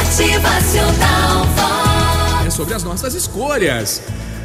Motivacional 0.00 1.44
Vox. 1.54 2.46
É 2.46 2.50
sobre 2.50 2.72
as 2.72 2.82
nossas 2.82 3.12
escolhas. 3.12 4.00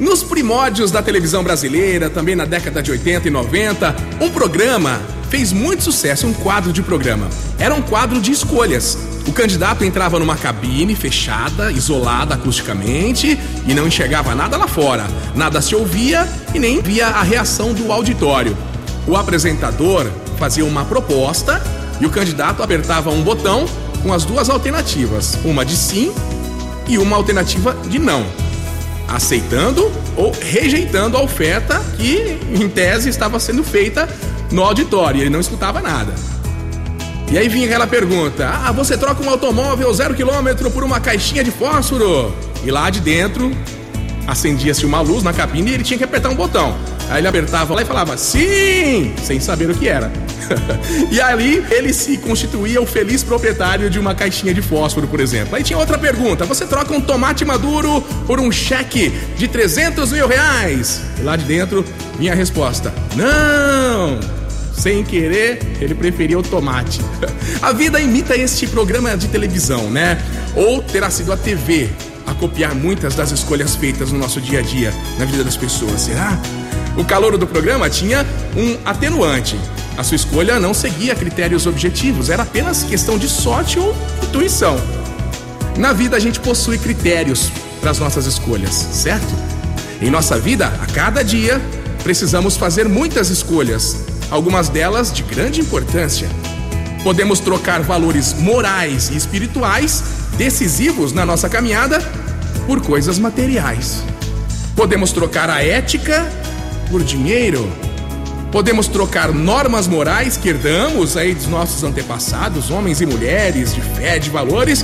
Nos 0.00 0.24
primórdios 0.24 0.90
da 0.90 1.00
televisão 1.00 1.44
brasileira, 1.44 2.10
também 2.10 2.34
na 2.34 2.44
década 2.44 2.82
de 2.82 2.90
80 2.90 3.28
e 3.28 3.30
90, 3.30 3.94
um 4.20 4.28
programa 4.28 5.00
fez 5.30 5.52
muito 5.52 5.84
sucesso, 5.84 6.26
um 6.26 6.32
quadro 6.32 6.72
de 6.72 6.82
programa. 6.82 7.28
Era 7.60 7.72
um 7.76 7.80
quadro 7.80 8.20
de 8.20 8.32
escolhas. 8.32 8.98
O 9.28 9.32
candidato 9.32 9.84
entrava 9.84 10.18
numa 10.18 10.36
cabine 10.36 10.96
fechada, 10.96 11.70
isolada 11.70 12.34
acusticamente 12.34 13.38
e 13.68 13.72
não 13.72 13.86
enxergava 13.86 14.34
nada 14.34 14.56
lá 14.56 14.66
fora. 14.66 15.06
Nada 15.32 15.62
se 15.62 15.76
ouvia 15.76 16.28
e 16.54 16.58
nem 16.58 16.82
via 16.82 17.06
a 17.06 17.22
reação 17.22 17.72
do 17.72 17.92
auditório. 17.92 18.56
O 19.06 19.16
apresentador 19.16 20.10
fazia 20.38 20.64
uma 20.64 20.84
proposta 20.84 21.62
e 22.00 22.04
o 22.04 22.10
candidato 22.10 22.64
apertava 22.64 23.10
um 23.10 23.22
botão 23.22 23.66
com 24.02 24.12
as 24.12 24.24
duas 24.24 24.48
alternativas, 24.48 25.38
uma 25.44 25.64
de 25.64 25.76
sim 25.76 26.12
e 26.88 26.98
uma 26.98 27.16
alternativa 27.16 27.76
de 27.88 27.98
não 27.98 28.24
aceitando 29.08 29.90
ou 30.16 30.32
rejeitando 30.32 31.16
a 31.16 31.22
oferta 31.22 31.80
que, 31.96 32.38
em 32.52 32.68
tese, 32.68 33.08
estava 33.08 33.38
sendo 33.38 33.62
feita 33.62 34.08
no 34.50 34.62
auditório. 34.62 35.20
Ele 35.20 35.30
não 35.30 35.40
escutava 35.40 35.80
nada. 35.80 36.12
E 37.30 37.38
aí 37.38 37.48
vinha 37.48 37.66
aquela 37.66 37.86
pergunta: 37.86 38.48
Ah, 38.48 38.72
você 38.72 38.96
troca 38.96 39.22
um 39.22 39.30
automóvel 39.30 39.92
zero 39.92 40.14
quilômetro 40.14 40.70
por 40.70 40.84
uma 40.84 41.00
caixinha 41.00 41.42
de 41.42 41.50
fósforo? 41.50 42.34
E 42.64 42.70
lá 42.70 42.90
de 42.90 43.00
dentro 43.00 43.52
acendia-se 44.26 44.84
uma 44.84 45.00
luz 45.00 45.22
na 45.22 45.32
cabine 45.32 45.70
e 45.70 45.74
ele 45.74 45.84
tinha 45.84 45.98
que 45.98 46.04
apertar 46.04 46.30
um 46.30 46.34
botão. 46.34 46.76
Aí 47.08 47.20
ele 47.20 47.28
apertava 47.28 47.74
lá 47.74 47.82
e 47.82 47.84
falava 47.84 48.16
sim, 48.16 49.14
sem 49.22 49.38
saber 49.38 49.70
o 49.70 49.74
que 49.74 49.88
era. 49.88 50.10
e 51.10 51.20
ali 51.20 51.64
ele 51.70 51.92
se 51.92 52.16
constituía 52.18 52.80
o 52.80 52.86
feliz 52.86 53.22
proprietário 53.22 53.90
de 53.90 53.98
uma 53.98 54.14
caixinha 54.14 54.52
de 54.54 54.62
fósforo, 54.62 55.06
por 55.06 55.20
exemplo. 55.20 55.56
Aí 55.56 55.62
tinha 55.62 55.78
outra 55.78 55.98
pergunta: 55.98 56.44
você 56.44 56.66
troca 56.66 56.92
um 56.94 57.00
tomate 57.00 57.44
maduro 57.44 58.00
por 58.26 58.40
um 58.40 58.50
cheque 58.50 59.10
de 59.36 59.48
300 59.48 60.12
mil 60.12 60.28
reais? 60.28 61.02
E 61.18 61.22
lá 61.22 61.36
de 61.36 61.44
dentro 61.44 61.84
vinha 62.18 62.32
a 62.32 62.36
resposta: 62.36 62.92
não! 63.14 64.18
Sem 64.72 65.02
querer, 65.02 65.58
ele 65.80 65.94
preferia 65.94 66.38
o 66.38 66.42
tomate. 66.42 67.00
a 67.62 67.72
vida 67.72 67.98
imita 67.98 68.36
este 68.36 68.66
programa 68.66 69.16
de 69.16 69.26
televisão, 69.28 69.90
né? 69.90 70.18
Ou 70.54 70.82
terá 70.82 71.08
sido 71.08 71.32
a 71.32 71.36
TV 71.36 71.88
a 72.26 72.34
copiar 72.34 72.74
muitas 72.74 73.14
das 73.14 73.30
escolhas 73.30 73.74
feitas 73.74 74.12
no 74.12 74.18
nosso 74.18 74.40
dia 74.40 74.58
a 74.58 74.62
dia, 74.62 74.92
na 75.18 75.24
vida 75.24 75.42
das 75.44 75.56
pessoas, 75.56 76.02
será? 76.02 76.38
O 76.96 77.04
calor 77.04 77.36
do 77.38 77.46
programa 77.46 77.88
tinha 77.88 78.26
um 78.56 78.76
atenuante. 78.84 79.56
A 79.96 80.04
sua 80.04 80.16
escolha 80.16 80.60
não 80.60 80.74
seguia 80.74 81.14
critérios 81.14 81.66
objetivos, 81.66 82.28
era 82.28 82.42
apenas 82.42 82.82
questão 82.82 83.16
de 83.16 83.28
sorte 83.28 83.78
ou 83.78 83.94
intuição. 84.22 84.76
Na 85.78 85.92
vida 85.92 86.16
a 86.16 86.20
gente 86.20 86.38
possui 86.38 86.76
critérios 86.78 87.50
para 87.80 87.90
as 87.90 87.98
nossas 87.98 88.26
escolhas, 88.26 88.72
certo? 88.74 89.34
Em 90.00 90.10
nossa 90.10 90.38
vida, 90.38 90.66
a 90.66 90.86
cada 90.86 91.22
dia, 91.22 91.60
precisamos 92.02 92.56
fazer 92.56 92.86
muitas 92.88 93.30
escolhas, 93.30 94.04
algumas 94.30 94.68
delas 94.68 95.10
de 95.10 95.22
grande 95.22 95.60
importância. 95.60 96.28
Podemos 97.02 97.40
trocar 97.40 97.80
valores 97.82 98.34
morais 98.34 99.10
e 99.10 99.16
espirituais 99.16 100.02
decisivos 100.36 101.12
na 101.12 101.24
nossa 101.24 101.48
caminhada 101.48 102.00
por 102.66 102.82
coisas 102.82 103.18
materiais. 103.18 104.02
Podemos 104.74 105.12
trocar 105.12 105.48
a 105.48 105.64
ética 105.64 106.30
por 106.90 107.02
dinheiro. 107.02 107.85
Podemos 108.56 108.88
trocar 108.88 109.34
normas 109.34 109.86
morais 109.86 110.38
que 110.38 110.48
herdamos 110.48 111.14
aí 111.14 111.34
dos 111.34 111.46
nossos 111.46 111.84
antepassados, 111.84 112.70
homens 112.70 113.02
e 113.02 113.06
mulheres 113.06 113.74
de 113.74 113.82
fé, 113.82 114.18
de 114.18 114.30
valores, 114.30 114.82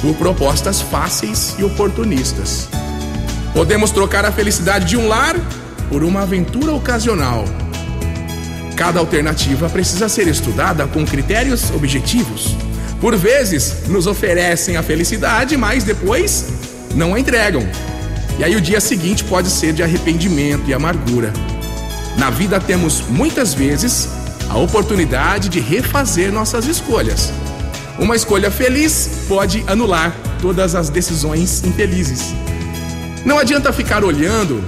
por 0.00 0.14
propostas 0.14 0.80
fáceis 0.80 1.56
e 1.58 1.64
oportunistas. 1.64 2.68
Podemos 3.52 3.90
trocar 3.90 4.24
a 4.24 4.30
felicidade 4.30 4.84
de 4.84 4.96
um 4.96 5.08
lar 5.08 5.34
por 5.88 6.04
uma 6.04 6.22
aventura 6.22 6.72
ocasional. 6.72 7.44
Cada 8.76 9.00
alternativa 9.00 9.68
precisa 9.68 10.08
ser 10.08 10.28
estudada 10.28 10.86
com 10.86 11.04
critérios 11.04 11.72
objetivos. 11.72 12.54
Por 13.00 13.16
vezes, 13.16 13.88
nos 13.88 14.06
oferecem 14.06 14.76
a 14.76 14.82
felicidade, 14.84 15.56
mas 15.56 15.82
depois 15.82 16.50
não 16.94 17.16
a 17.16 17.18
entregam. 17.18 17.68
E 18.38 18.44
aí 18.44 18.54
o 18.54 18.60
dia 18.60 18.80
seguinte 18.80 19.24
pode 19.24 19.50
ser 19.50 19.72
de 19.72 19.82
arrependimento 19.82 20.70
e 20.70 20.72
amargura. 20.72 21.32
Na 22.18 22.30
vida 22.30 22.58
temos 22.58 23.00
muitas 23.08 23.54
vezes 23.54 24.08
a 24.50 24.58
oportunidade 24.58 25.48
de 25.48 25.60
refazer 25.60 26.32
nossas 26.32 26.66
escolhas. 26.66 27.32
Uma 27.96 28.16
escolha 28.16 28.50
feliz 28.50 29.24
pode 29.28 29.64
anular 29.68 30.14
todas 30.40 30.74
as 30.74 30.90
decisões 30.90 31.62
infelizes. 31.64 32.34
Não 33.24 33.38
adianta 33.38 33.72
ficar 33.72 34.02
olhando 34.02 34.64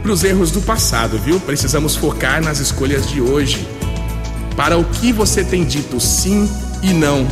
para 0.00 0.12
os 0.12 0.22
erros 0.22 0.52
do 0.52 0.60
passado, 0.60 1.18
viu? 1.18 1.40
Precisamos 1.40 1.96
focar 1.96 2.40
nas 2.40 2.60
escolhas 2.60 3.08
de 3.08 3.20
hoje. 3.20 3.66
Para 4.56 4.78
o 4.78 4.84
que 4.84 5.12
você 5.12 5.42
tem 5.42 5.64
dito 5.64 5.98
sim 5.98 6.48
e 6.82 6.92
não 6.92 7.26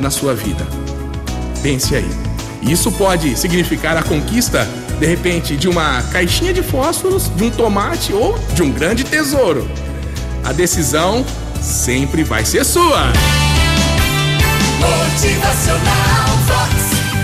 na 0.00 0.10
sua 0.10 0.34
vida. 0.34 0.66
Pense 1.62 1.94
aí. 1.94 2.10
Isso 2.62 2.90
pode 2.90 3.38
significar 3.38 3.96
a 3.98 4.02
conquista, 4.02 4.66
de 4.98 5.06
repente, 5.06 5.56
de 5.56 5.68
uma 5.68 6.02
caixinha 6.12 6.52
de 6.52 6.62
fósforos, 6.62 7.28
de 7.34 7.44
um 7.44 7.50
tomate 7.50 8.12
ou 8.12 8.38
de 8.54 8.62
um 8.62 8.70
grande 8.70 9.04
tesouro. 9.04 9.68
A 10.44 10.52
decisão 10.52 11.24
sempre 11.60 12.22
vai 12.22 12.44
ser 12.44 12.64
sua. 12.64 13.12
Motivacional 14.78 16.28
Vox, 16.46 16.74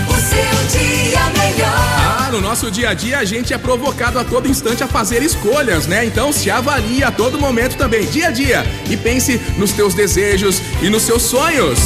o 0.09 0.15
seu 0.19 0.79
dia 0.79 1.19
melhor. 1.37 1.67
Ah, 1.67 2.29
no 2.31 2.41
nosso 2.41 2.71
dia 2.71 2.89
a 2.89 2.93
dia 2.93 3.19
a 3.19 3.25
gente 3.25 3.53
é 3.53 3.57
provocado 3.57 4.17
a 4.17 4.23
todo 4.23 4.47
instante 4.47 4.83
a 4.83 4.87
fazer 4.87 5.21
escolhas, 5.21 5.85
né? 5.85 6.05
Então 6.05 6.33
se 6.33 6.49
avalie 6.49 7.03
a 7.03 7.11
todo 7.11 7.37
momento 7.39 7.77
também, 7.77 8.05
dia 8.05 8.29
a 8.29 8.31
dia, 8.31 8.65
e 8.89 8.97
pense 8.97 9.39
nos 9.57 9.71
teus 9.71 9.93
desejos 9.93 10.61
e 10.81 10.89
nos 10.89 11.03
seus 11.03 11.21
sonhos. 11.21 11.79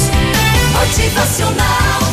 Motivacional 0.72 2.05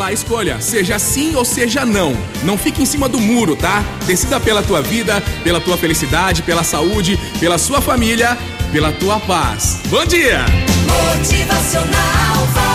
lá, 0.00 0.12
escolha, 0.12 0.60
seja 0.62 0.98
sim 0.98 1.34
ou 1.34 1.44
seja 1.44 1.84
não. 1.84 2.16
Não 2.42 2.56
fique 2.56 2.82
em 2.82 2.86
cima 2.86 3.06
do 3.06 3.20
muro, 3.20 3.54
tá? 3.54 3.84
Decida 4.06 4.40
pela 4.40 4.62
tua 4.62 4.80
vida, 4.80 5.22
pela 5.44 5.60
tua 5.60 5.76
felicidade, 5.76 6.42
pela 6.42 6.64
saúde, 6.64 7.18
pela 7.38 7.58
sua 7.58 7.82
família, 7.82 8.36
pela 8.72 8.92
tua 8.92 9.20
paz. 9.20 9.80
Bom 9.90 10.04
dia! 10.06 10.46
Motivacional. 10.88 12.69